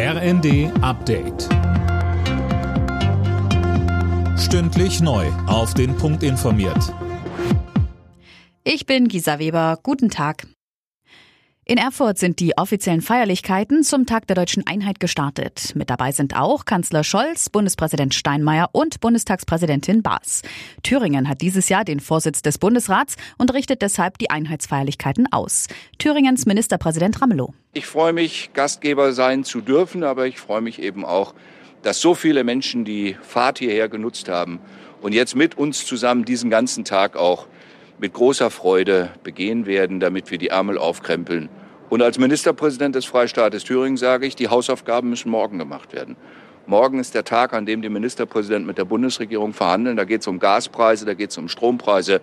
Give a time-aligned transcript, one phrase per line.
[0.00, 1.48] RND Update.
[4.38, 5.26] Stündlich neu.
[5.48, 6.94] Auf den Punkt informiert.
[8.62, 9.80] Ich bin Gisa Weber.
[9.82, 10.46] Guten Tag.
[11.64, 15.72] In Erfurt sind die offiziellen Feierlichkeiten zum Tag der deutschen Einheit gestartet.
[15.74, 20.42] Mit dabei sind auch Kanzler Scholz, Bundespräsident Steinmeier und Bundestagspräsidentin Baas.
[20.84, 25.66] Thüringen hat dieses Jahr den Vorsitz des Bundesrats und richtet deshalb die Einheitsfeierlichkeiten aus.
[25.98, 27.52] Thüringens Ministerpräsident Ramelow.
[27.78, 31.32] Ich freue mich, Gastgeber sein zu dürfen, aber ich freue mich eben auch,
[31.82, 34.58] dass so viele Menschen die Fahrt hierher genutzt haben
[35.00, 37.46] und jetzt mit uns zusammen diesen ganzen Tag auch
[38.00, 41.50] mit großer Freude begehen werden, damit wir die Ärmel aufkrempeln.
[41.88, 46.16] Und als Ministerpräsident des Freistaates Thüringen sage ich, die Hausaufgaben müssen morgen gemacht werden.
[46.66, 49.96] Morgen ist der Tag, an dem die Ministerpräsidenten mit der Bundesregierung verhandeln.
[49.96, 52.22] Da geht es um Gaspreise, da geht es um Strompreise.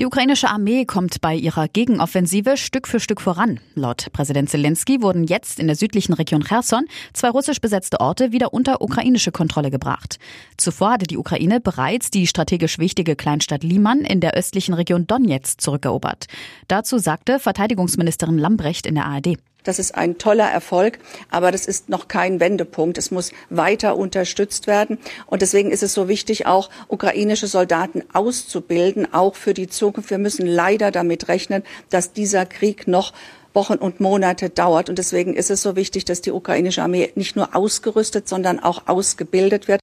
[0.00, 3.60] Die ukrainische Armee kommt bei ihrer Gegenoffensive Stück für Stück voran.
[3.76, 8.52] Laut Präsident Zelensky wurden jetzt in der südlichen Region Cherson zwei russisch besetzte Orte wieder
[8.52, 10.18] unter ukrainische Kontrolle gebracht.
[10.56, 15.60] Zuvor hatte die Ukraine bereits die strategisch wichtige Kleinstadt Liman in der östlichen Region Donetsk
[15.60, 16.26] zurückerobert.
[16.66, 19.38] Dazu sagte Verteidigungsministerin Lambrecht in der ARD.
[19.64, 20.98] Das ist ein toller Erfolg,
[21.30, 22.98] aber das ist noch kein Wendepunkt.
[22.98, 24.98] Es muss weiter unterstützt werden.
[25.26, 30.10] Und deswegen ist es so wichtig, auch ukrainische Soldaten auszubilden, auch für die Zukunft.
[30.10, 33.12] Wir müssen leider damit rechnen, dass dieser Krieg noch
[33.54, 34.88] Wochen und Monate dauert.
[34.88, 38.82] Und deswegen ist es so wichtig, dass die ukrainische Armee nicht nur ausgerüstet, sondern auch
[38.86, 39.80] ausgebildet wird.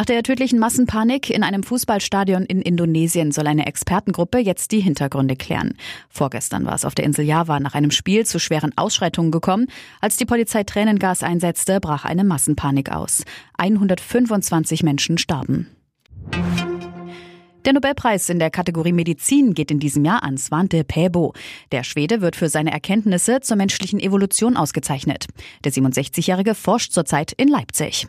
[0.00, 5.36] Nach der tödlichen Massenpanik in einem Fußballstadion in Indonesien soll eine Expertengruppe jetzt die Hintergründe
[5.36, 5.74] klären.
[6.08, 9.66] Vorgestern war es auf der Insel Java nach einem Spiel zu schweren Ausschreitungen gekommen.
[10.00, 13.24] Als die Polizei Tränengas einsetzte, brach eine Massenpanik aus.
[13.58, 15.68] 125 Menschen starben.
[17.66, 21.34] Der Nobelpreis in der Kategorie Medizin geht in diesem Jahr an Svante Pääbo.
[21.72, 25.26] Der Schwede wird für seine Erkenntnisse zur menschlichen Evolution ausgezeichnet.
[25.62, 28.08] Der 67-Jährige forscht zurzeit in Leipzig.